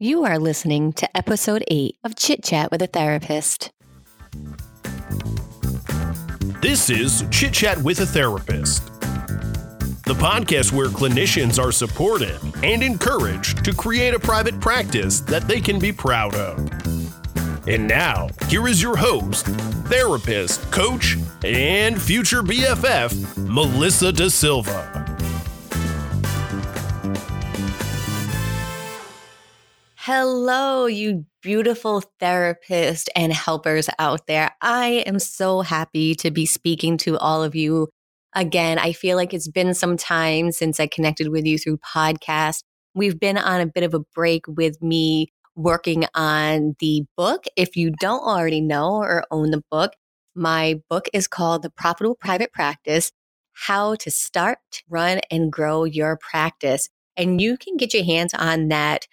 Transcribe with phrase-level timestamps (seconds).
[0.00, 3.72] You are listening to episode 8 of Chit Chat with a Therapist.
[6.62, 8.86] This is Chit Chat with a Therapist,
[10.04, 15.60] the podcast where clinicians are supported and encouraged to create a private practice that they
[15.60, 16.58] can be proud of.
[17.66, 19.46] And now, here is your host,
[19.88, 25.07] therapist, coach, and future BFF, Melissa Da Silva.
[30.10, 34.56] Hello, you beautiful therapists and helpers out there.
[34.62, 37.88] I am so happy to be speaking to all of you
[38.34, 38.78] again.
[38.78, 42.62] I feel like it's been some time since I connected with you through podcast.
[42.94, 47.44] We've been on a bit of a break with me working on the book.
[47.54, 49.92] If you don't already know or own the book,
[50.34, 53.12] my book is called The Profitable Private Practice
[53.52, 54.56] How to Start,
[54.88, 56.88] Run, and Grow Your Practice.
[57.14, 59.06] And you can get your hands on that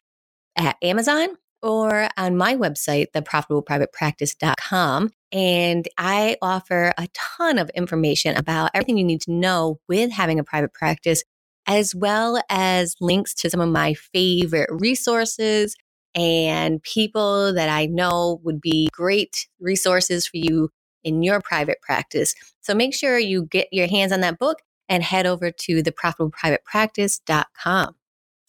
[0.55, 5.11] at Amazon or on my website, theprofitableprivatepractice.com.
[5.31, 10.39] And I offer a ton of information about everything you need to know with having
[10.39, 11.23] a private practice,
[11.65, 15.75] as well as links to some of my favorite resources
[16.13, 20.69] and people that I know would be great resources for you
[21.03, 22.35] in your private practice.
[22.61, 27.95] So make sure you get your hands on that book and head over to theprofitableprivatepractice.com.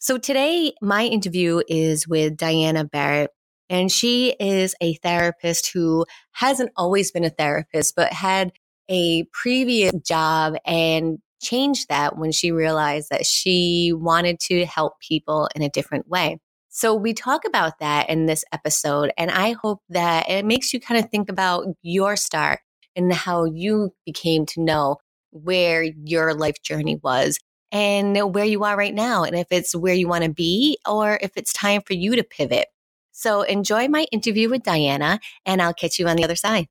[0.06, 3.32] So today, my interview is with Diana Barrett,
[3.68, 8.52] and she is a therapist who hasn't always been a therapist, but had
[8.88, 15.48] a previous job and changed that when she realized that she wanted to help people
[15.56, 16.38] in a different way.
[16.68, 20.78] So we talk about that in this episode, and I hope that it makes you
[20.78, 22.60] kind of think about your start
[22.94, 24.98] and how you became to know
[25.32, 27.40] where your life journey was
[27.72, 31.18] and where you are right now, and if it's where you want to be or
[31.20, 32.68] if it's time for you to pivot.
[33.12, 36.68] So enjoy my interview with Diana, and I'll catch you on the other side.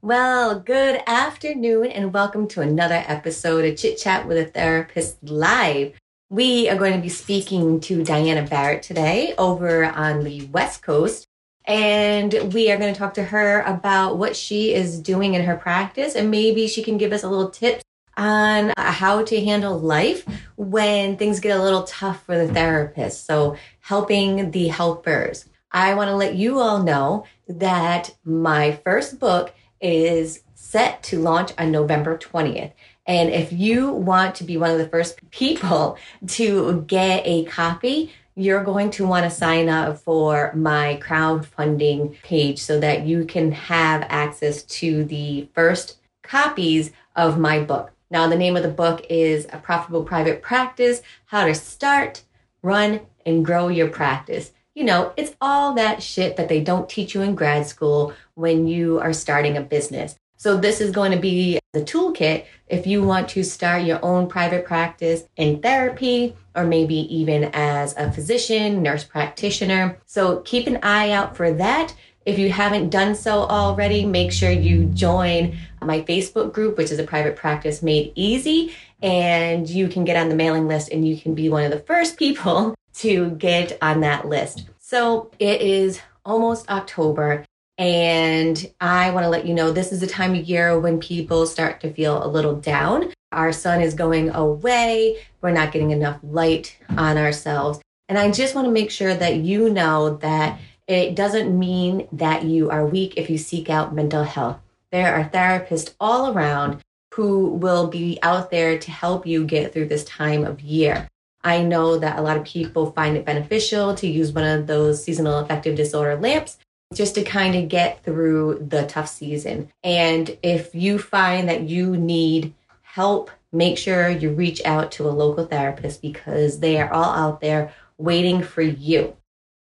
[0.00, 5.98] Well, good afternoon, and welcome to another episode of Chit Chat with a Therapist Live.
[6.30, 11.24] We are going to be speaking to Diana Barrett today over on the West Coast.
[11.64, 15.56] And we are going to talk to her about what she is doing in her
[15.56, 16.14] practice.
[16.14, 17.82] And maybe she can give us a little tips
[18.18, 23.24] on uh, how to handle life when things get a little tough for the therapist.
[23.24, 25.46] So, helping the helpers.
[25.70, 31.52] I want to let you all know that my first book is set to launch
[31.58, 32.72] on November 20th.
[33.06, 35.96] And if you want to be one of the first people
[36.26, 42.60] to get a copy, you're going to want to sign up for my crowdfunding page
[42.60, 47.90] so that you can have access to the first copies of my book.
[48.10, 52.22] Now, the name of the book is A Profitable Private Practice How to Start,
[52.62, 54.52] Run, and Grow Your Practice.
[54.74, 58.66] You know, it's all that shit that they don't teach you in grad school when
[58.66, 60.16] you are starting a business.
[60.38, 64.26] So, this is going to be the toolkit if you want to start your own
[64.26, 69.98] private practice in therapy or maybe even as a physician, nurse practitioner.
[70.06, 71.94] So, keep an eye out for that.
[72.28, 76.98] If you haven't done so already, make sure you join my Facebook group, which is
[76.98, 78.74] a private practice made easy.
[79.00, 81.78] And you can get on the mailing list and you can be one of the
[81.78, 84.66] first people to get on that list.
[84.78, 87.46] So it is almost October.
[87.78, 91.46] And I want to let you know this is a time of year when people
[91.46, 93.10] start to feel a little down.
[93.32, 95.16] Our sun is going away.
[95.40, 97.80] We're not getting enough light on ourselves.
[98.06, 102.44] And I just want to make sure that you know that it doesn't mean that
[102.44, 104.58] you are weak if you seek out mental health.
[104.90, 106.82] There are therapists all around
[107.14, 111.08] who will be out there to help you get through this time of year.
[111.44, 115.04] I know that a lot of people find it beneficial to use one of those
[115.04, 116.58] seasonal affective disorder lamps
[116.94, 119.70] just to kind of get through the tough season.
[119.84, 125.10] And if you find that you need help, make sure you reach out to a
[125.10, 129.16] local therapist because they are all out there waiting for you.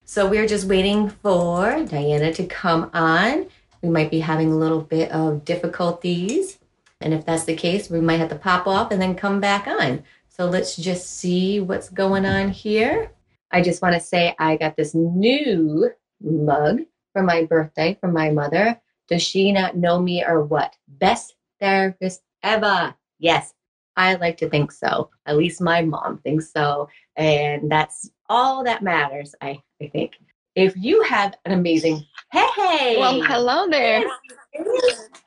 [0.08, 3.46] So we're just waiting for Diana to come on.
[3.82, 6.58] We might be having a little bit of difficulties.
[7.00, 9.66] And if that's the case, we might have to pop off and then come back
[9.66, 10.04] on.
[10.28, 13.10] So let's just see what's going on here.
[13.50, 16.82] I just want to say I got this new mug
[17.12, 18.80] for my birthday from my mother.
[19.08, 20.76] Does she not know me or what?
[20.86, 22.94] Best therapist ever.
[23.18, 23.54] Yes,
[23.96, 25.10] I like to think so.
[25.26, 26.88] At least my mom thinks so.
[27.16, 30.12] And that's all that matters, I, I think.
[30.54, 32.96] If you have an amazing hey, hey.
[32.98, 34.02] well, hello there.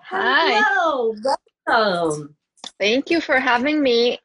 [0.02, 0.64] Hi.
[0.66, 1.16] Hello,
[1.68, 2.36] welcome.
[2.80, 4.18] Thank you for having me.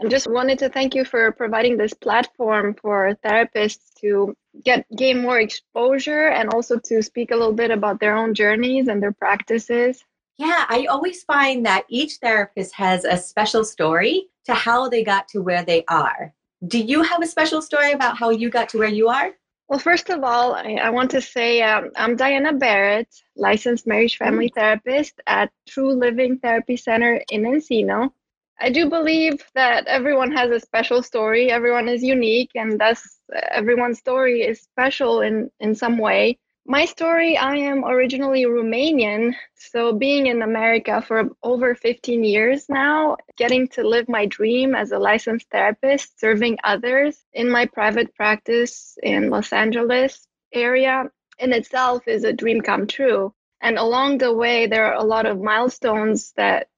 [0.00, 5.22] I just wanted to thank you for providing this platform for therapists to get gain
[5.22, 9.12] more exposure and also to speak a little bit about their own journeys and their
[9.12, 10.04] practices.
[10.36, 15.28] Yeah, I always find that each therapist has a special story to how they got
[15.28, 16.32] to where they are.
[16.66, 19.30] Do you have a special story about how you got to where you are?
[19.68, 24.18] Well, first of all, I, I want to say um, I'm Diana Barrett, licensed marriage
[24.18, 24.60] family mm-hmm.
[24.60, 28.12] therapist at True Living Therapy Center in Encino.
[28.60, 31.50] I do believe that everyone has a special story.
[31.50, 33.18] Everyone is unique, and thus
[33.50, 36.38] everyone's story is special in, in some way.
[36.66, 43.18] My story I am originally Romanian, so being in America for over 15 years now,
[43.36, 48.96] getting to live my dream as a licensed therapist, serving others in my private practice
[49.02, 53.34] in Los Angeles area in itself is a dream come true.
[53.60, 56.68] And along the way, there are a lot of milestones that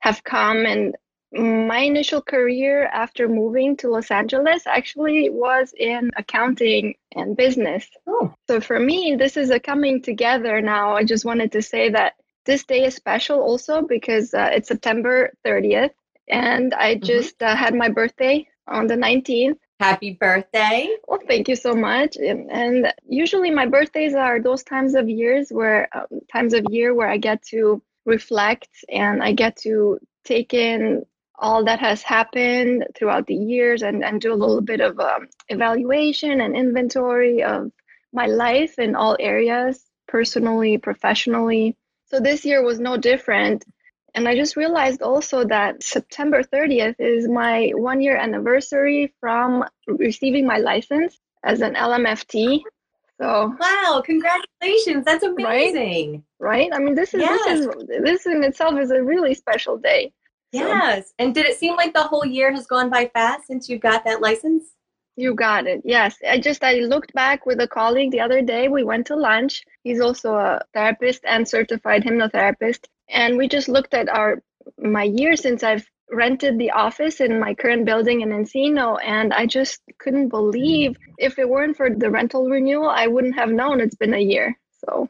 [0.00, 0.96] have come and
[1.32, 7.88] my initial career after moving to Los Angeles actually was in accounting and business.
[8.06, 8.34] Oh.
[8.48, 10.94] So for me, this is a coming together now.
[10.94, 12.14] I just wanted to say that
[12.44, 15.90] this day is special also because uh, it's September 30th
[16.28, 17.04] and I mm-hmm.
[17.04, 17.52] just mm-hmm.
[17.52, 19.58] uh, had my birthday on the 19th.
[19.80, 20.88] Happy birthday.
[21.08, 22.16] Well, thank you so much.
[22.16, 26.94] And, and usually my birthdays are those times of years where um, times of year
[26.94, 31.04] where I get to reflect and I get to take in
[31.38, 35.28] all that has happened throughout the years and, and do a little bit of um,
[35.48, 37.72] evaluation and inventory of
[38.12, 41.76] my life in all areas, personally, professionally.
[42.06, 43.64] So this year was no different.
[44.14, 50.46] And I just realized also that September 30th is my one year anniversary from receiving
[50.46, 52.60] my license as an LMFT.
[53.20, 55.04] So wow, congratulations.
[55.04, 56.24] That's amazing.
[56.38, 56.70] Right?
[56.70, 56.70] right?
[56.74, 57.44] I mean this is yes.
[57.44, 60.12] this is this in itself is a really special day.
[60.52, 61.12] Yes.
[61.18, 64.04] And did it seem like the whole year has gone by fast since you got
[64.04, 64.74] that license?
[65.16, 65.82] You got it.
[65.84, 66.16] Yes.
[66.28, 68.68] I just I looked back with a colleague the other day.
[68.68, 69.64] We went to lunch.
[69.82, 72.86] He's also a therapist and certified hypnotherapist.
[73.08, 74.42] And we just looked at our
[74.78, 79.46] my year since I've rented the office in my current building in Encino and I
[79.46, 83.96] just couldn't believe if it weren't for the rental renewal, I wouldn't have known it's
[83.96, 84.58] been a year.
[84.84, 85.08] So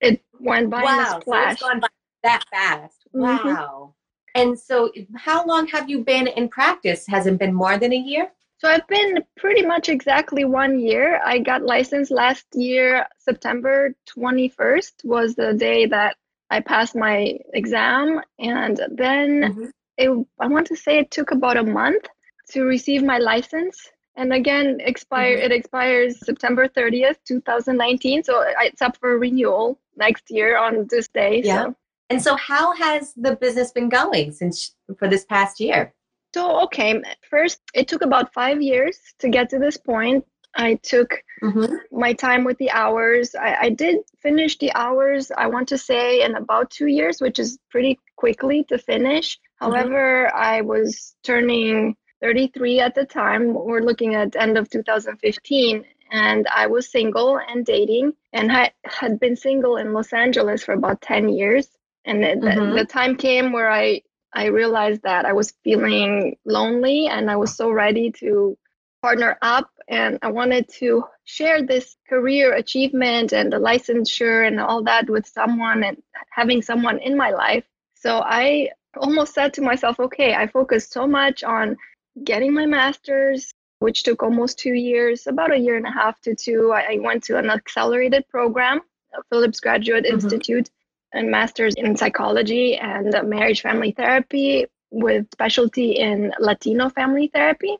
[0.00, 1.60] it went by wow, in a flash.
[1.60, 1.88] So it's gone by
[2.22, 2.96] that fast.
[3.14, 3.90] Mm-hmm.
[4.34, 7.06] And so, how long have you been in practice?
[7.08, 8.30] Has it been more than a year?
[8.58, 11.20] So, I've been pretty much exactly one year.
[11.24, 16.16] I got licensed last year, September 21st was the day that
[16.50, 18.20] I passed my exam.
[18.38, 19.64] And then mm-hmm.
[19.96, 22.06] it, I want to say it took about a month
[22.50, 23.88] to receive my license.
[24.16, 25.46] And again, expire mm-hmm.
[25.46, 28.24] it expires September 30th, 2019.
[28.24, 31.42] So it's up for renewal next year on this day.
[31.44, 31.66] Yeah.
[31.66, 31.76] So
[32.10, 35.94] and so, how has the business been going since for this past year?
[36.34, 40.24] So, okay, first, it took about five years to get to this point.
[40.56, 41.76] I took mm-hmm.
[41.92, 43.36] my time with the hours.
[43.36, 47.38] I, I, did finish the hours, I want to say, in about two years, which
[47.38, 49.36] is pretty quickly to finish.
[49.36, 49.72] Mm-hmm.
[49.72, 53.54] However, I was turning 33 at the time.
[53.54, 55.84] We're looking at end of 2015.
[56.12, 60.72] And I was single and dating and I had been single in Los Angeles for
[60.72, 61.68] about 10 years
[62.04, 62.76] and the, mm-hmm.
[62.76, 64.00] the, time came where i
[64.32, 68.56] i realized that i was feeling lonely and i was so ready to
[69.02, 74.82] partner up and i wanted to share this career achievement and the licensure and all
[74.82, 77.64] that with someone and having someone in my life
[77.94, 81.76] so i almost said to myself okay i focused so much on
[82.24, 86.34] getting my master's which took almost two years about a year and a half to
[86.34, 88.80] two i, I went to an accelerated program
[89.28, 90.14] phillips graduate mm-hmm.
[90.14, 90.70] institute
[91.12, 97.76] and master's in psychology and marriage family therapy with specialty in Latino family therapy.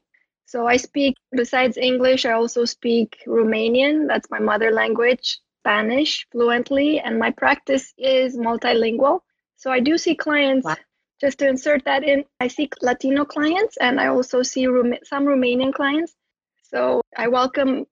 [0.46, 6.98] So I speak, besides English, I also speak Romanian, that's my mother language, Spanish fluently,
[6.98, 9.20] and my practice is multilingual.
[9.56, 10.76] So I do see clients, wow.
[11.20, 14.64] just to insert that in, I see Latino clients and I also see
[15.04, 16.14] some Romanian clients.
[16.62, 17.86] So I welcome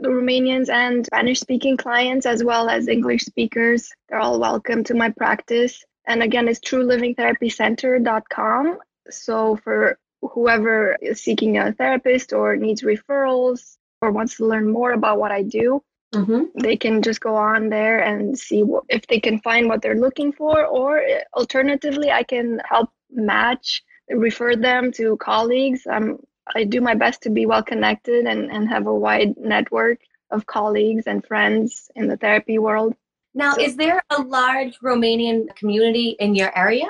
[0.00, 3.90] the Romanians and Spanish speaking clients, as well as English speakers.
[4.08, 5.84] They're all welcome to my practice.
[6.06, 8.78] And again, it's truelivingtherapycenter.com.
[9.10, 14.92] So for whoever is seeking a therapist or needs referrals or wants to learn more
[14.92, 15.82] about what I do,
[16.14, 16.44] mm-hmm.
[16.60, 20.00] they can just go on there and see what, if they can find what they're
[20.00, 20.64] looking for.
[20.64, 21.02] Or
[21.34, 25.86] alternatively, I can help match, refer them to colleagues.
[25.90, 26.18] I'm
[26.54, 30.46] I do my best to be well connected and, and have a wide network of
[30.46, 32.94] colleagues and friends in the therapy world.
[33.34, 36.88] Now, so, is there a large Romanian community in your area?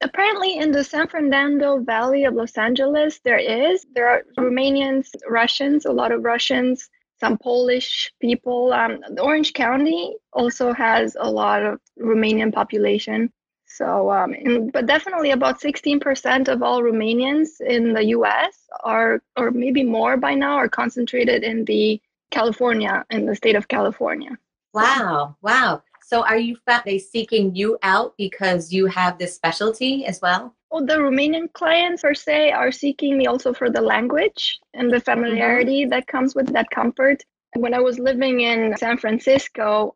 [0.00, 3.84] Apparently, in the San Fernando Valley of Los Angeles, there is.
[3.94, 8.72] There are Romanians, Russians, a lot of Russians, some Polish people.
[8.72, 13.32] Um, Orange County also has a lot of Romanian population.
[13.78, 19.52] So, um, in, but definitely about 16% of all Romanians in the US are, or
[19.52, 22.00] maybe more by now, are concentrated in the
[22.32, 24.36] California, in the state of California.
[24.74, 25.36] Wow.
[25.42, 25.82] Wow.
[26.04, 30.56] So are you they seeking you out because you have this specialty as well?
[30.72, 35.00] Well, the Romanian clients per se are seeking me also for the language and the
[35.00, 35.90] familiarity mm-hmm.
[35.90, 37.22] that comes with that comfort.
[37.54, 39.94] When I was living in San Francisco,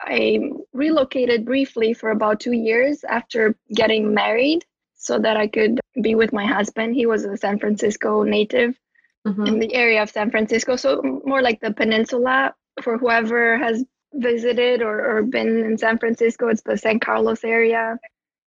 [0.00, 4.64] I relocated briefly for about two years after getting married
[4.94, 6.94] so that I could be with my husband.
[6.94, 8.78] He was a San Francisco native
[9.26, 9.46] mm-hmm.
[9.46, 12.54] in the area of San Francisco, so more like the peninsula.
[12.82, 17.98] For whoever has visited or, or been in San Francisco, it's the San Carlos area.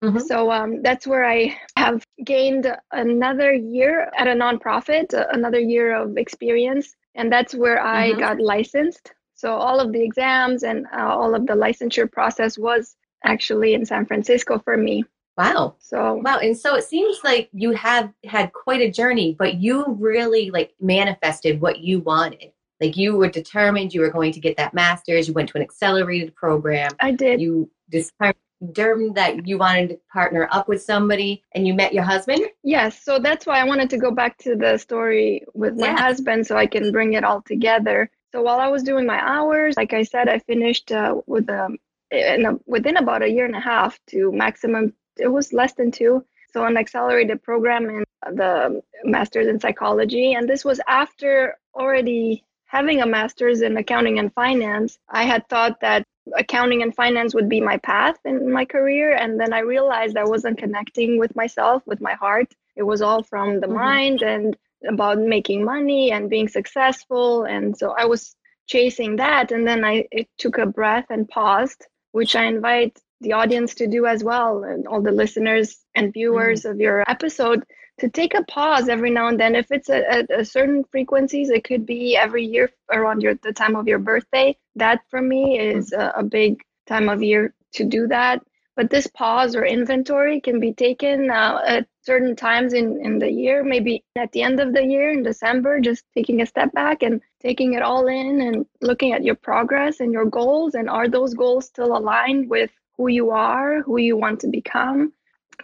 [0.02, 0.19] Mm-hmm.
[0.21, 6.16] So um, that's where I have gained another year at a nonprofit, another year of
[6.16, 6.95] experience.
[7.14, 8.21] And that's where I mm-hmm.
[8.21, 9.12] got licensed.
[9.41, 12.95] So all of the exams and uh, all of the licensure process was
[13.25, 15.03] actually in San Francisco for me.
[15.39, 15.77] Wow.
[15.79, 19.97] So wow, and so it seems like you have had quite a journey, but you
[19.99, 22.53] really like manifested what you wanted.
[22.83, 25.27] Like you were determined you were going to get that master's.
[25.27, 26.91] You went to an accelerated program.
[27.01, 27.41] I did.
[27.41, 32.43] You determined that you wanted to partner up with somebody and you met your husband?
[32.63, 33.03] Yes.
[33.03, 35.99] So that's why I wanted to go back to the story with my yeah.
[35.99, 38.11] husband so I can bring it all together.
[38.33, 41.79] So while I was doing my hours, like I said, I finished uh, with um,
[42.13, 46.25] a, within about a year and a half to maximum, it was less than two.
[46.53, 50.35] So an accelerated program in the master's in psychology.
[50.35, 55.81] And this was after already having a master's in accounting and finance, I had thought
[55.81, 56.05] that
[56.37, 59.15] accounting and finance would be my path in my career.
[59.15, 62.53] And then I realized I wasn't connecting with myself, with my heart.
[62.77, 63.77] It was all from the mm-hmm.
[63.77, 64.57] mind and
[64.89, 67.45] about making money and being successful.
[67.45, 68.35] And so I was
[68.67, 69.53] chasing that.
[69.53, 70.07] And then I
[70.39, 74.87] took a breath and paused, which I invite the audience to do as well, and
[74.87, 76.73] all the listeners and viewers mm-hmm.
[76.73, 77.65] of your episode
[77.99, 79.55] to take a pause every now and then.
[79.55, 83.53] If it's at a, a, certain frequencies, it could be every year around your the
[83.53, 84.57] time of your birthday.
[84.77, 88.43] That for me is a, a big time of year to do that.
[88.77, 93.31] But this pause or inventory can be taken uh, at certain times in, in the
[93.31, 97.03] year, maybe at the end of the year in December, just taking a step back
[97.03, 100.75] and taking it all in and looking at your progress and your goals.
[100.75, 105.12] And are those goals still aligned with who you are, who you want to become?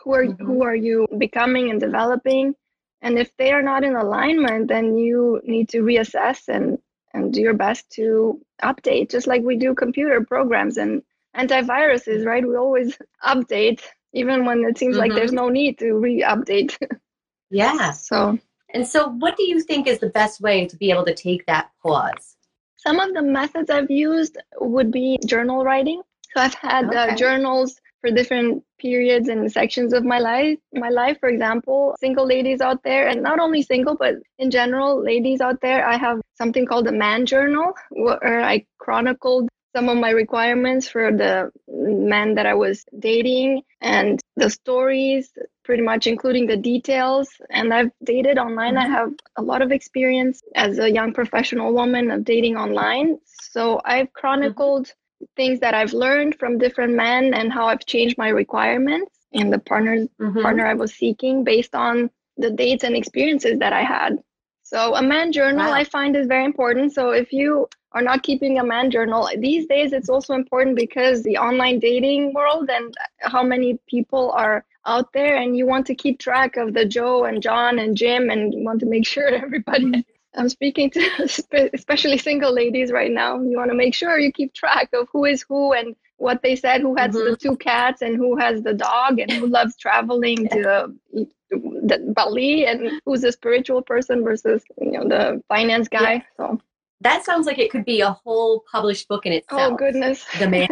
[0.02, 0.44] who are mm-hmm.
[0.44, 2.54] who are you becoming and developing
[3.02, 6.78] and if they are not in alignment then you need to reassess and
[7.12, 11.02] and do your best to update just like we do computer programs and
[11.36, 12.46] antiviruses right?
[12.46, 15.00] We always update even when it seems mm-hmm.
[15.00, 15.46] like there's mm-hmm.
[15.46, 16.76] no need to re-update.
[17.48, 18.40] Yeah so.
[18.74, 21.46] And so what do you think is the best way to be able to take
[21.46, 22.34] that pause?
[22.76, 26.02] Some of the methods i've used would be journal writing.
[26.34, 27.12] So i've had uh, okay.
[27.12, 31.18] uh, journals for different periods and sections of my life my life.
[31.20, 35.60] For example single ladies out there and not only single but in general ladies out
[35.60, 40.88] there i have something called a man journal where i chronicled some of my requirements
[40.88, 45.30] for the men that i was dating and the stories
[45.64, 48.92] pretty much including the details and i've dated online i mm-hmm.
[48.95, 54.12] have a lot of experience as a young professional woman of dating online so i've
[54.12, 55.00] chronicled mm-hmm
[55.35, 59.59] things that I've learned from different men and how I've changed my requirements and the
[59.59, 60.42] partner mm-hmm.
[60.42, 64.18] partner I was seeking based on the dates and experiences that I had.
[64.66, 65.73] So a man journal wow.
[65.73, 66.92] I find is very important.
[66.92, 71.23] So if you are not keeping a man journal these days, it's also important because
[71.23, 75.94] the online dating world and how many people are out there, and you want to
[75.94, 79.28] keep track of the Joe and John and Jim, and you want to make sure
[79.28, 80.00] everybody mm-hmm.
[80.35, 83.40] I'm speaking to especially single ladies right now.
[83.40, 86.56] You want to make sure you keep track of who is who and what they
[86.56, 87.30] said, who has mm-hmm.
[87.30, 90.92] the two cats and who has the dog and who loves traveling to
[91.50, 96.14] the Bali and who's a spiritual person versus you know the finance guy.
[96.14, 96.23] Yeah.
[96.37, 96.61] So
[97.02, 99.73] that sounds like it could be a whole published book in oh, itself.
[99.73, 100.68] Oh goodness, the man.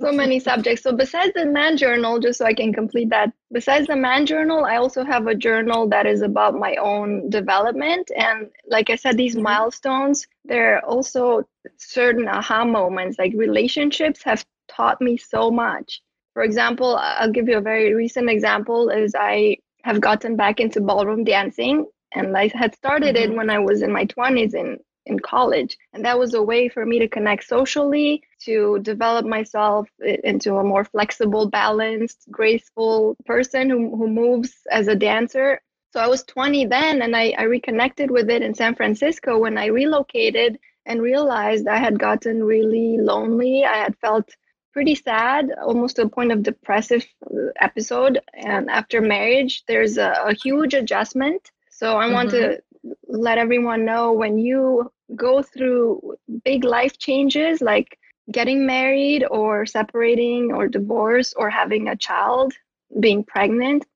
[0.00, 0.82] so many subjects.
[0.82, 4.64] So besides the man journal, just so I can complete that, besides the man journal,
[4.64, 8.10] I also have a journal that is about my own development.
[8.16, 9.44] And like I said, these mm-hmm.
[9.44, 11.42] milestones, there are also
[11.76, 16.00] certain aha moments, like relationships have taught me so much.
[16.34, 20.80] For example, I'll give you a very recent example is I have gotten back into
[20.80, 23.32] ballroom dancing and I had started mm-hmm.
[23.32, 25.76] it when I was in my 20s in in college.
[25.92, 30.64] And that was a way for me to connect socially, to develop myself into a
[30.64, 35.60] more flexible, balanced, graceful person who, who moves as a dancer.
[35.96, 39.56] So I was 20 then, and I, I reconnected with it in San Francisco when
[39.56, 43.64] I relocated and realized I had gotten really lonely.
[43.64, 44.28] I had felt
[44.74, 48.20] pretty sad, almost to a point of depressive uh, episode.
[48.34, 51.50] And after marriage, there's a, a huge adjustment.
[51.70, 52.12] So I mm-hmm.
[52.12, 52.90] want to mm-hmm.
[53.08, 57.98] let everyone know when you go through big life changes like
[58.30, 62.52] getting married or separating or divorce or having a child,
[63.00, 63.86] being pregnant,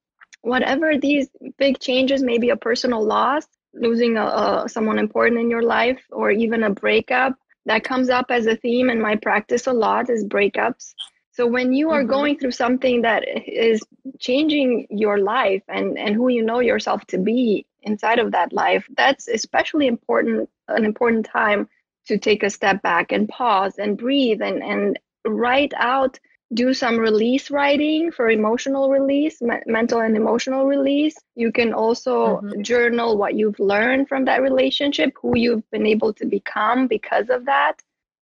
[0.42, 1.28] whatever these
[1.58, 6.30] big changes, maybe a personal loss, losing a, a, someone important in your life, or
[6.30, 7.34] even a breakup,
[7.66, 10.94] that comes up as a theme in my practice a lot is breakups.
[11.32, 12.10] So when you are mm-hmm.
[12.10, 13.82] going through something that is
[14.18, 18.86] changing your life and, and who you know yourself to be inside of that life,
[18.96, 21.68] that's especially important, an important time
[22.06, 26.18] to take a step back and pause and breathe and, and write out
[26.52, 32.40] do some release writing for emotional release me- mental and emotional release you can also
[32.40, 32.62] mm-hmm.
[32.62, 37.44] journal what you've learned from that relationship who you've been able to become because of
[37.44, 37.74] that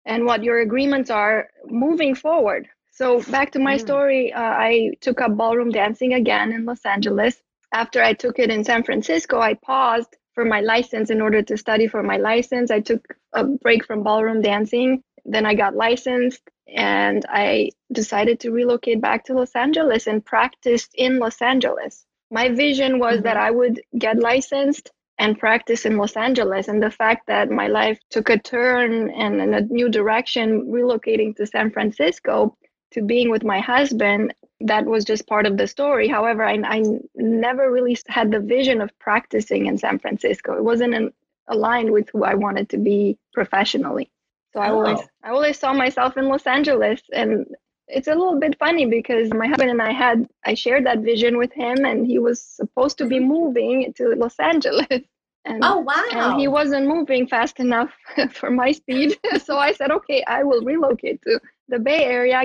[0.05, 3.81] and what your agreements are moving forward so back to my mm.
[3.81, 7.43] story uh, i took up ballroom dancing again in los angeles
[7.73, 11.57] after i took it in san francisco i paused for my license in order to
[11.57, 12.71] study for my license.
[12.71, 15.03] I took a break from ballroom dancing.
[15.25, 16.43] Then I got licensed
[16.75, 22.05] and I decided to relocate back to Los Angeles and practiced in Los Angeles.
[22.31, 23.25] My vision was mm-hmm.
[23.25, 26.69] that I would get licensed and practice in Los Angeles.
[26.69, 31.35] And the fact that my life took a turn and in a new direction, relocating
[31.37, 32.57] to San Francisco
[32.93, 36.09] to being with my husband, that was just part of the story.
[36.09, 36.83] However, I, I
[37.15, 40.57] never really had the vision of practicing in San Francisco.
[40.57, 41.13] It wasn't an,
[41.49, 44.11] aligned with who I wanted to be professionally.
[44.53, 44.77] So I oh.
[44.77, 47.47] always I always saw myself in Los Angeles and
[47.89, 51.39] it's a little bit funny because my husband and I had I shared that vision
[51.39, 54.87] with him and he was supposed to be moving to Los Angeles.
[55.45, 56.09] And, oh wow!
[56.13, 57.91] And he wasn't moving fast enough
[58.33, 62.43] for my speed, so I said, "Okay, I will relocate to the Bay Area,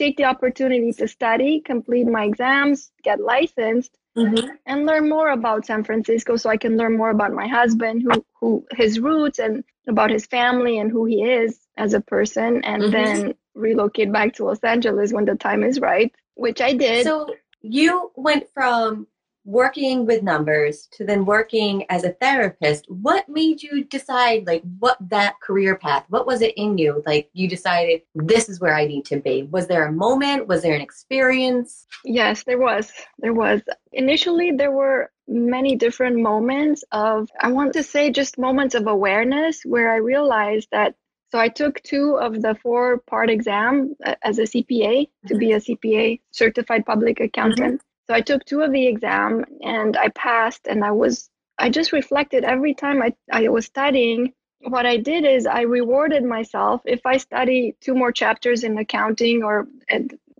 [0.00, 4.48] take the opportunity to study, complete my exams, get licensed, mm-hmm.
[4.64, 8.24] and learn more about San Francisco so I can learn more about my husband, who,
[8.40, 12.84] who his roots and about his family and who he is as a person, and
[12.84, 12.92] mm-hmm.
[12.92, 17.04] then relocate back to Los Angeles when the time is right, which I did.
[17.04, 17.28] So
[17.60, 19.06] you went from
[19.50, 24.96] working with numbers to then working as a therapist what made you decide like what
[25.00, 27.02] that career path what was it in you?
[27.06, 29.44] Like you decided this is where i need to be.
[29.44, 30.46] Was there a moment?
[30.46, 31.86] Was there an experience?
[32.04, 32.92] Yes there was.
[33.18, 33.62] There was.
[33.92, 39.62] Initially there were many different moments of i want to say just moments of awareness
[39.64, 40.96] where i realized that
[41.30, 45.52] so I took two of the four part exam uh, as a CPA to be
[45.52, 47.74] a CPA certified public accountant.
[47.80, 47.89] Mm-hmm.
[48.10, 51.92] So I took two of the exam and I passed and I was I just
[51.92, 54.32] reflected every time I, I was studying.
[54.62, 59.44] What I did is I rewarded myself if I study two more chapters in accounting
[59.44, 59.68] or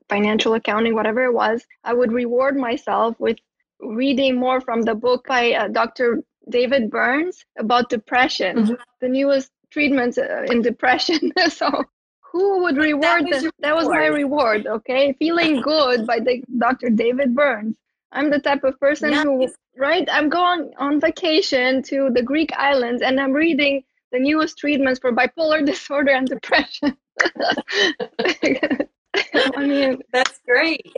[0.08, 3.38] financial accounting, whatever it was, I would reward myself with
[3.78, 6.24] reading more from the book by uh, Dr.
[6.48, 8.74] David Burns about depression, mm-hmm.
[9.00, 11.32] the newest treatments uh, in depression.
[11.50, 11.84] so
[12.32, 13.42] who would reward that?
[13.42, 14.66] Was, that was my reward.
[14.66, 16.90] Okay, feeling good by the Dr.
[16.90, 17.76] David Burns.
[18.12, 19.22] I'm the type of person yeah.
[19.22, 20.08] who, right?
[20.10, 25.12] I'm going on vacation to the Greek islands and I'm reading the newest treatments for
[25.12, 26.96] bipolar disorder and depression.
[29.56, 30.92] I mean, that's great.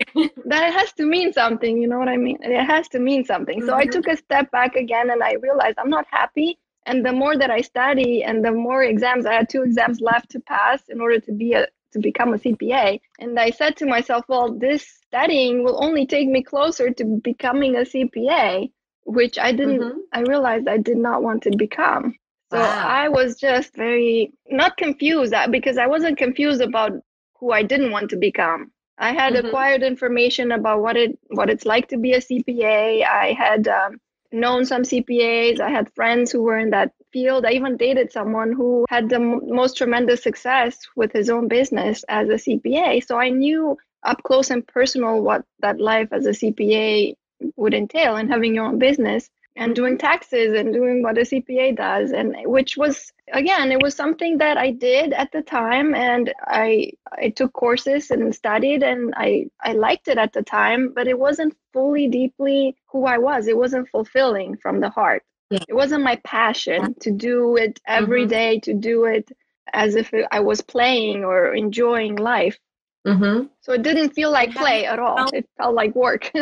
[0.46, 1.80] that has to mean something.
[1.80, 2.38] You know what I mean?
[2.42, 3.58] It has to mean something.
[3.58, 3.68] Mm-hmm.
[3.68, 3.90] So I mm-hmm.
[3.90, 7.50] took a step back again and I realized I'm not happy and the more that
[7.50, 11.20] i study and the more exams i had two exams left to pass in order
[11.20, 15.62] to be a to become a cpa and i said to myself well this studying
[15.62, 18.70] will only take me closer to becoming a cpa
[19.04, 19.98] which i didn't mm-hmm.
[20.12, 22.14] i realized i did not want to become
[22.50, 22.86] so wow.
[22.86, 26.92] i was just very not confused uh, because i wasn't confused about
[27.38, 29.46] who i didn't want to become i had mm-hmm.
[29.46, 34.00] acquired information about what it what it's like to be a cpa i had um,
[34.32, 35.60] known some CPAs.
[35.60, 37.44] I had friends who were in that field.
[37.44, 42.04] I even dated someone who had the m- most tremendous success with his own business
[42.08, 43.00] as a CPA.
[43.00, 47.14] So I knew up close and personal what that life as a CPA
[47.56, 51.76] would entail and having your own business and doing taxes and doing what a CPA
[51.76, 56.32] does and which was again it was something that I did at the time and
[56.46, 61.06] I I took courses and studied and I I liked it at the time but
[61.06, 65.60] it wasn't fully deeply who I was it wasn't fulfilling from the heart yeah.
[65.68, 68.30] it wasn't my passion to do it every mm-hmm.
[68.30, 69.30] day, to do it
[69.72, 72.58] as if I was playing or enjoying life
[73.06, 73.46] mm-hmm.
[73.60, 76.30] so it didn't feel like play at all it felt like work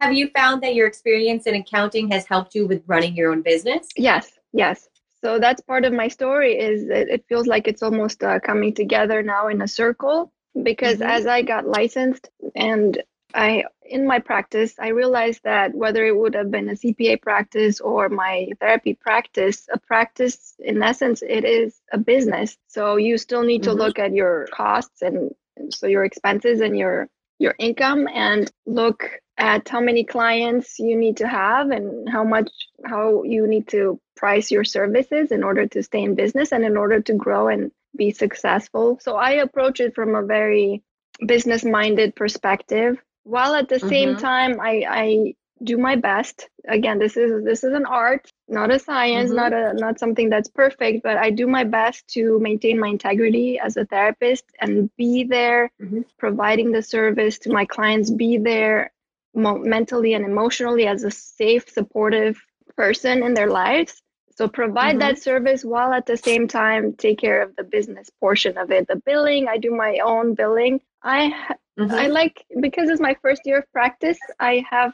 [0.00, 3.42] Have you found that your experience in accounting has helped you with running your own
[3.42, 3.88] business?
[3.96, 4.88] Yes, yes.
[5.24, 8.74] So that's part of my story is it, it feels like it's almost uh, coming
[8.74, 11.10] together now in a circle because mm-hmm.
[11.10, 13.02] as I got licensed and
[13.34, 17.80] I in my practice, I realized that whether it would have been a CPA practice
[17.80, 22.56] or my therapy practice, a practice in essence, it is a business.
[22.68, 23.78] So you still need to mm-hmm.
[23.78, 25.32] look at your costs and
[25.70, 27.08] so your expenses and your
[27.38, 29.04] your income and look
[29.38, 32.50] at how many clients you need to have and how much
[32.84, 36.76] how you need to price your services in order to stay in business and in
[36.76, 38.98] order to grow and be successful.
[39.02, 40.82] So I approach it from a very
[41.26, 43.88] business minded perspective while at the mm-hmm.
[43.88, 48.70] same time I, I do my best again this is this is an art not
[48.70, 49.36] a science mm-hmm.
[49.36, 53.58] not a not something that's perfect but i do my best to maintain my integrity
[53.58, 56.02] as a therapist and be there mm-hmm.
[56.18, 58.92] providing the service to my clients be there
[59.34, 62.38] mo- mentally and emotionally as a safe supportive
[62.76, 64.02] person in their lives
[64.36, 65.00] so provide mm-hmm.
[65.00, 68.86] that service while at the same time take care of the business portion of it
[68.88, 71.32] the billing i do my own billing i
[71.78, 71.94] Mm-hmm.
[71.94, 74.18] I like because it's my first year of practice.
[74.40, 74.92] I have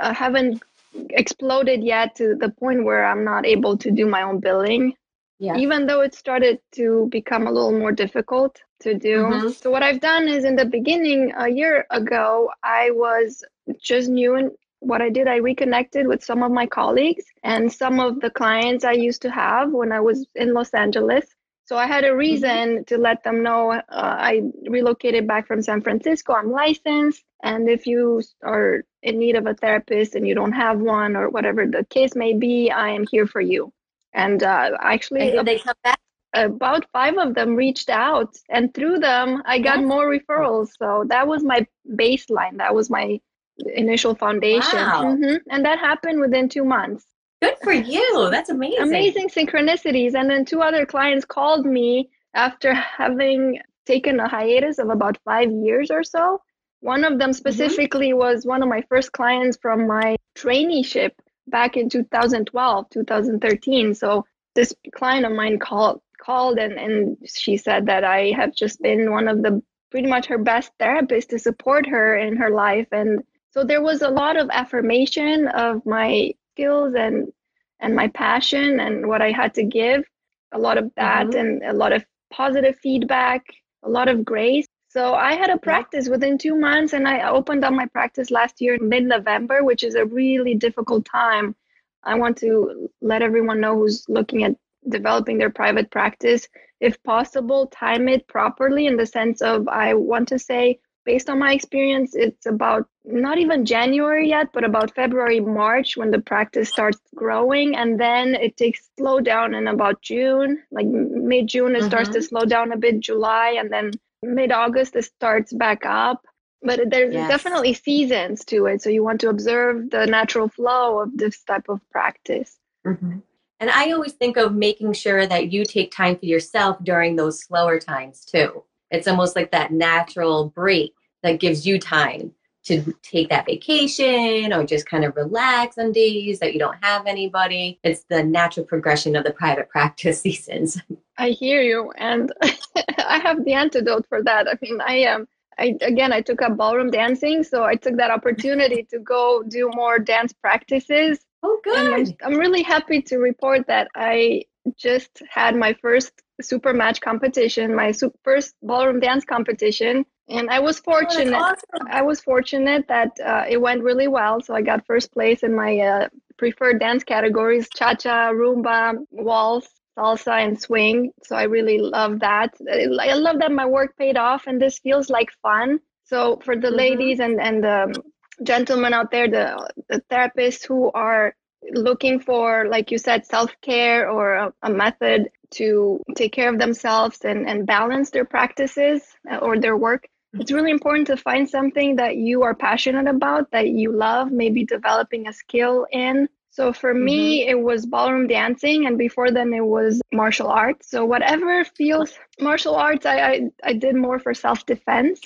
[0.00, 0.62] I haven't
[1.10, 4.94] exploded yet to the point where I'm not able to do my own billing.
[5.38, 5.56] Yeah.
[5.56, 9.24] Even though it started to become a little more difficult to do.
[9.24, 9.48] Mm-hmm.
[9.50, 13.44] So what I've done is in the beginning a year ago I was
[13.78, 14.50] just new and
[14.84, 18.84] what I did, I reconnected with some of my colleagues and some of the clients
[18.84, 21.26] I used to have when I was in Los Angeles.
[21.66, 22.18] So I had a mm-hmm.
[22.18, 26.34] reason to let them know uh, I relocated back from San Francisco.
[26.34, 27.24] I'm licensed.
[27.42, 31.30] And if you are in need of a therapist and you don't have one or
[31.30, 33.72] whatever the case may be, I am here for you.
[34.12, 35.98] And uh, actually, and they come back?
[36.34, 38.36] about five of them reached out.
[38.48, 39.88] And through them, I got yes.
[39.88, 40.70] more referrals.
[40.78, 42.58] So that was my baseline.
[42.58, 43.20] That was my
[43.58, 44.78] initial foundation.
[44.78, 45.04] Wow.
[45.04, 45.36] Mm-hmm.
[45.50, 47.04] And that happened within two months.
[47.42, 48.28] Good for you.
[48.30, 48.82] That's amazing.
[48.82, 50.14] Amazing synchronicities.
[50.14, 55.50] And then two other clients called me after having taken a hiatus of about five
[55.50, 56.40] years or so.
[56.80, 57.32] One of them mm-hmm.
[57.32, 58.18] specifically mm-hmm.
[58.18, 61.10] was one of my first clients from my traineeship
[61.46, 63.94] back in 2012, 2013.
[63.94, 68.80] So this client of mine called called and, and she said that I have just
[68.80, 72.88] been one of the pretty much her best therapist to support her in her life.
[72.92, 73.22] And
[73.54, 77.32] so there was a lot of affirmation of my skills and
[77.78, 80.04] and my passion and what I had to give.
[80.52, 81.38] A lot of that mm-hmm.
[81.38, 83.44] and a lot of positive feedback,
[83.84, 84.66] a lot of grace.
[84.88, 88.60] So I had a practice within two months and I opened up my practice last
[88.60, 91.54] year in mid November, which is a really difficult time.
[92.02, 94.56] I want to let everyone know who's looking at
[94.88, 96.48] developing their private practice,
[96.80, 101.38] if possible, time it properly in the sense of I want to say based on
[101.38, 106.68] my experience, it's about not even January yet, but about February, March when the practice
[106.70, 107.76] starts growing.
[107.76, 111.88] And then it takes slow down in about June, like mid June, it mm-hmm.
[111.88, 112.26] starts to mm-hmm.
[112.26, 116.26] slow down a bit, July, and then mid August, it starts back up.
[116.62, 117.28] But there's yes.
[117.28, 118.80] definitely seasons to it.
[118.80, 122.56] So you want to observe the natural flow of this type of practice.
[122.86, 123.18] Mm-hmm.
[123.60, 127.44] And I always think of making sure that you take time for yourself during those
[127.44, 128.64] slower times too.
[128.94, 132.32] It's almost like that natural break that gives you time
[132.64, 137.06] to take that vacation or just kind of relax on days that you don't have
[137.06, 137.78] anybody.
[137.82, 140.80] It's the natural progression of the private practice seasons.
[141.18, 141.92] I hear you.
[141.96, 144.48] And I have the antidote for that.
[144.48, 145.20] I mean, I am.
[145.22, 149.44] Um, I, again, I took up ballroom dancing, so I took that opportunity to go
[149.46, 151.20] do more dance practices.
[151.44, 151.76] Oh, good.
[151.76, 157.74] I'm, I'm really happy to report that I just had my first super match competition,
[157.74, 161.34] my super, first ballroom dance competition, and I was oh, fortunate.
[161.34, 161.88] Oh, awesome.
[161.90, 164.40] I was fortunate that uh, it went really well.
[164.40, 169.68] So I got first place in my uh, preferred dance categories: cha cha, rumba, waltz,
[169.98, 171.12] salsa, and swing.
[171.22, 172.54] So I really love that.
[172.70, 175.80] I love that my work paid off, and this feels like fun.
[176.04, 176.76] So for the mm-hmm.
[176.76, 178.02] ladies and and the
[178.42, 181.34] gentlemen out there, the the therapists who are
[181.72, 186.58] looking for, like you said, self care or a, a, method to take care of
[186.58, 191.48] themselves and, and balance their practices uh, or their work, it's really important to find
[191.48, 196.28] something that you are passionate about, that you love, maybe developing a skill in.
[196.50, 197.04] So for mm-hmm.
[197.04, 200.90] me, it was ballroom dancing, and before then, it was martial arts.
[200.90, 205.20] So whatever feels martial arts, I I, I did more for self defense.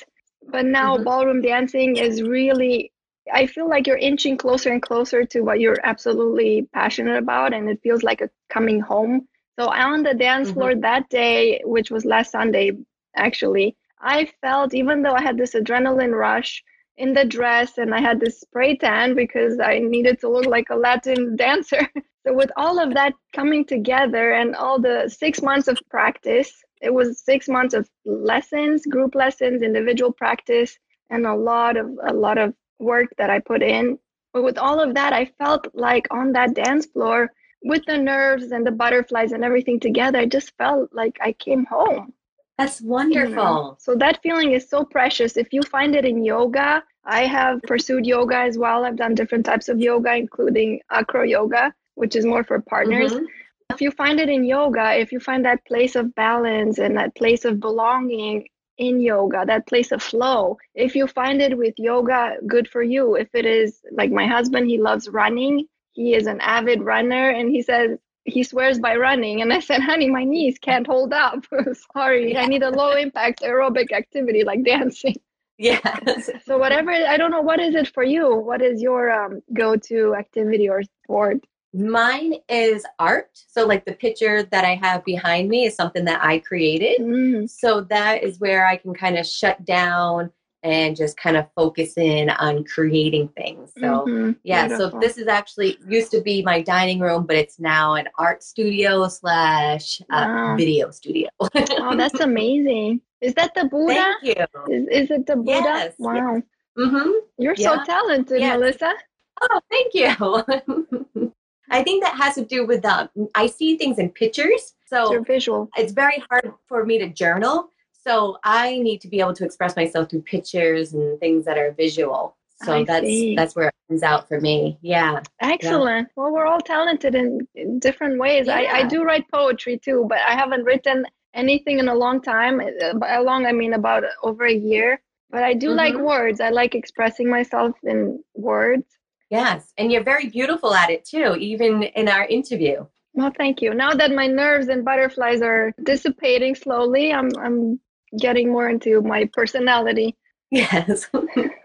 [0.50, 1.04] But now mm-hmm.
[1.04, 2.92] ballroom dancing is really
[3.32, 7.68] I feel like you're inching closer and closer to what you're absolutely passionate about, and
[7.68, 9.28] it feels like a coming home.
[9.58, 10.58] So on the dance mm-hmm.
[10.58, 12.72] floor that day, which was last Sunday,
[13.16, 16.62] actually, I felt even though I had this adrenaline rush,
[16.98, 20.68] in the dress and I had this spray tan because I needed to look like
[20.70, 21.88] a Latin dancer.
[22.26, 26.92] so, with all of that coming together and all the six months of practice, it
[26.92, 30.76] was six months of lessons, group lessons, individual practice,
[31.10, 33.98] and a lot of a lot of work that I put in.
[34.32, 37.30] But with all of that, I felt like on that dance floor,
[37.62, 41.66] with the nerves and the butterflies and everything together, I just felt like I came
[41.66, 42.12] home.
[42.56, 43.30] That's wonderful.
[43.30, 43.76] You know?
[43.78, 45.36] So that feeling is so precious.
[45.36, 48.84] If you find it in yoga, I have pursued yoga as well.
[48.84, 53.12] I've done different types of yoga, including acro yoga, which is more for partners.
[53.12, 53.24] Mm-hmm.
[53.70, 57.14] If you find it in yoga, if you find that place of balance and that
[57.14, 62.36] place of belonging in yoga, that place of flow, if you find it with yoga,
[62.46, 63.14] good for you.
[63.14, 65.66] If it is like my husband, he loves running.
[65.98, 69.42] He is an avid runner and he says he swears by running.
[69.42, 71.44] And I said, honey, my knees can't hold up.
[71.92, 75.16] Sorry, I need a low impact aerobic activity like dancing.
[75.58, 75.80] Yeah.
[76.44, 78.32] so whatever, I don't know, what is it for you?
[78.32, 81.44] What is your um, go-to activity or sport?
[81.74, 83.30] Mine is art.
[83.48, 87.00] So, like the picture that I have behind me is something that I created.
[87.00, 87.50] Mm.
[87.50, 90.30] So, that is where I can kind of shut down
[90.62, 93.72] and just kind of focus in on creating things.
[93.78, 94.32] So, mm-hmm.
[94.42, 94.90] yeah, Beautiful.
[94.92, 98.42] so this is actually used to be my dining room, but it's now an art
[98.42, 100.56] studio slash uh, wow.
[100.56, 101.28] video studio.
[101.40, 103.00] oh, that's amazing.
[103.20, 104.16] Is that the Buddha?
[104.22, 104.74] Thank you.
[104.74, 105.62] Is, is it the Buddha?
[105.64, 105.94] Yes.
[105.98, 106.34] Wow.
[106.34, 106.42] Yes.
[106.78, 107.10] Mm-hmm.
[107.38, 107.76] You're yeah.
[107.76, 108.58] so talented, yes.
[108.58, 108.94] Melissa.
[109.40, 111.32] Oh, thank you.
[111.70, 114.74] I think that has to do with the, I see things in pictures.
[114.86, 115.68] So You're visual.
[115.76, 117.70] It's very hard for me to journal.
[118.08, 121.72] So I need to be able to express myself through pictures and things that are
[121.72, 122.36] visual.
[122.64, 123.36] So I that's see.
[123.36, 124.78] that's where it comes out for me.
[124.80, 125.20] Yeah.
[125.40, 126.08] Excellent.
[126.08, 126.12] Yeah.
[126.16, 128.46] Well, we're all talented in, in different ways.
[128.46, 128.56] Yeah.
[128.56, 132.60] I, I do write poetry too, but I haven't written anything in a long time.
[132.60, 135.00] Uh, by long, I mean about over a year.
[135.30, 135.76] But I do mm-hmm.
[135.76, 136.40] like words.
[136.40, 138.86] I like expressing myself in words.
[139.30, 139.72] Yes.
[139.76, 142.86] And you're very beautiful at it too, even in our interview.
[143.12, 143.74] Well, thank you.
[143.74, 147.80] Now that my nerves and butterflies are dissipating slowly, I'm I'm
[148.18, 150.16] getting more into my personality.
[150.50, 151.10] Yes.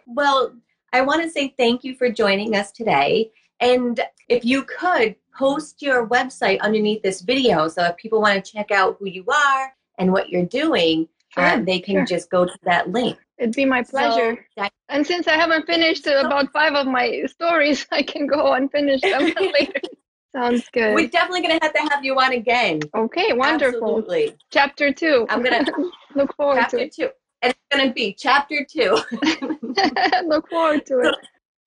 [0.06, 0.54] well,
[0.92, 3.32] I want to say thank you for joining us today.
[3.62, 8.52] And if you could post your website underneath this video so if people want to
[8.52, 12.06] check out who you are and what you're doing, sure, uh, they can sure.
[12.06, 13.18] just go to that link.
[13.38, 14.36] It'd be my pleasure.
[14.36, 18.54] So, that, and since I haven't finished about five of my stories, I can go
[18.54, 19.82] and finish them later.
[20.36, 20.96] Sounds good.
[20.96, 22.82] We're definitely going to have to have you on again.
[22.96, 24.00] Okay, wonderful.
[24.00, 24.36] Absolutely.
[24.52, 25.28] Chapter two.
[25.30, 26.93] I'm going to look forward chapter to it.
[26.93, 27.10] two.
[27.43, 28.98] And it's going to be chapter two.
[30.26, 31.15] look forward to it.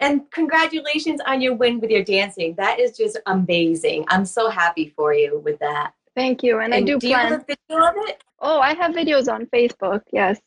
[0.00, 2.55] and congratulations on your win with your dancing.
[2.57, 4.05] That is just amazing.
[4.09, 5.92] I'm so happy for you with that.
[6.16, 6.59] Thank you.
[6.59, 7.11] And, and I do, do plan.
[7.11, 8.24] you have a video of it?
[8.40, 10.00] Oh, I have videos on Facebook.
[10.12, 10.40] Yes.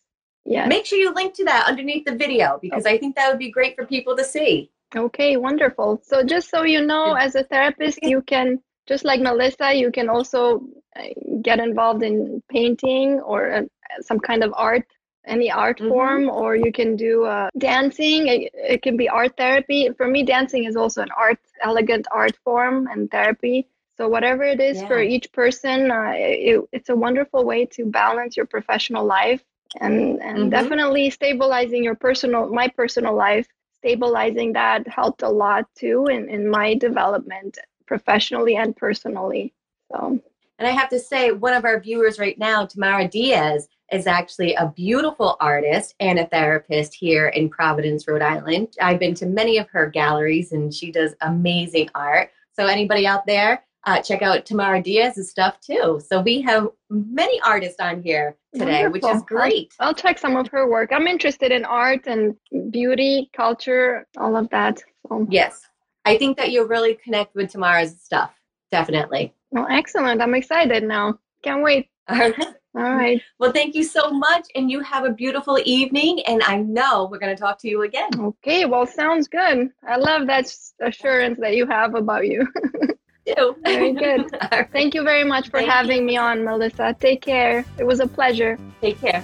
[0.46, 0.68] Yes.
[0.68, 2.96] Make sure you link to that underneath the video because okay.
[2.96, 4.72] I think that would be great for people to see.
[4.96, 6.02] Okay, wonderful.
[6.04, 10.10] So just so you know, as a therapist, you can just like Melissa, you can
[10.10, 10.64] also
[10.96, 11.04] uh,
[11.44, 13.62] get involved in painting or uh,
[14.02, 14.88] some kind of art,
[15.28, 15.90] any art mm-hmm.
[15.90, 18.28] form, or you can do uh, dancing.
[18.28, 19.90] It, it, can be art therapy.
[19.96, 23.68] For me, dancing is also an art, elegant art form and therapy.
[23.96, 24.88] So whatever it is yeah.
[24.88, 29.44] for each person, uh, it, it's a wonderful way to balance your professional life
[29.80, 30.50] and and mm-hmm.
[30.50, 33.48] definitely stabilizing your personal my personal life
[33.80, 39.54] stabilizing that helped a lot too in, in my development professionally and personally.
[39.92, 40.20] So
[40.60, 44.54] and I have to say, one of our viewers right now, Tamara Diaz, is actually
[44.56, 48.76] a beautiful artist and a therapist here in Providence, Rhode Island.
[48.82, 52.32] I've been to many of her galleries and she does amazing art.
[52.52, 56.02] So, anybody out there, uh, check out Tamara Diaz's stuff too.
[56.06, 59.10] So, we have many artists on here today, Wonderful.
[59.10, 59.74] which is great.
[59.80, 60.92] I'll, I'll check some of her work.
[60.92, 62.36] I'm interested in art and
[62.72, 64.82] beauty, culture, all of that.
[65.08, 65.28] So.
[65.30, 65.66] Yes.
[66.06, 68.34] I think that you'll really connect with Tamara's stuff.
[68.72, 69.34] Definitely.
[69.52, 70.22] Well, excellent.
[70.22, 71.20] I'm excited now.
[71.44, 71.90] Can't wait.
[72.10, 72.36] All right.
[72.76, 73.22] All right.
[73.40, 74.46] Well, thank you so much.
[74.56, 76.22] And you have a beautiful evening.
[76.28, 78.10] And I know we're going to talk to you again.
[78.20, 78.66] Okay.
[78.66, 79.70] Well, sounds good.
[79.88, 82.48] I love that assurance that you have about you.
[83.36, 83.56] too.
[83.64, 84.32] Very good.
[84.52, 84.70] right.
[84.72, 86.06] Thank you very much for Thank having you.
[86.06, 86.96] me on, Melissa.
[87.00, 87.66] Take care.
[87.78, 88.58] It was a pleasure.
[88.82, 89.24] Take care.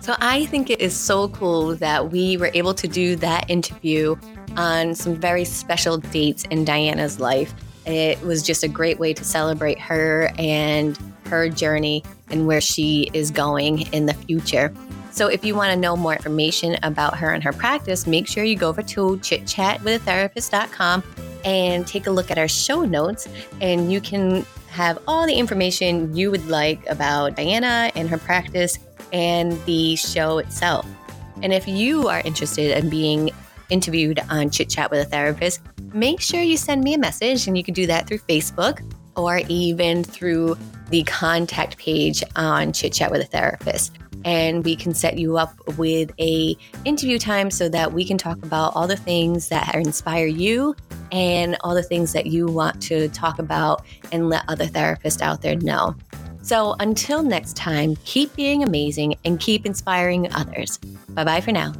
[0.00, 4.16] So I think it is so cool that we were able to do that interview
[4.56, 7.52] on some very special dates in Diana's life.
[7.84, 13.10] It was just a great way to celebrate her and her journey and where she
[13.12, 14.72] is going in the future.
[15.10, 18.44] So, if you want to know more information about her and her practice, make sure
[18.44, 21.02] you go over to chitchatwithatherapist.com
[21.44, 23.28] and take a look at our show notes,
[23.60, 28.78] and you can have all the information you would like about Diana and her practice
[29.12, 30.86] and the show itself.
[31.42, 33.30] And if you are interested in being
[33.70, 35.60] interviewed on Chit Chat with a Therapist,
[35.92, 38.82] make sure you send me a message and you can do that through Facebook
[39.16, 40.56] or even through
[40.90, 43.96] the contact page on Chit Chat with a Therapist.
[44.24, 48.42] And we can set you up with a interview time so that we can talk
[48.42, 50.74] about all the things that inspire you
[51.12, 55.42] and all the things that you want to talk about and let other therapists out
[55.42, 55.94] there know.
[56.42, 60.78] So until next time, keep being amazing and keep inspiring others.
[61.10, 61.72] Bye bye for now.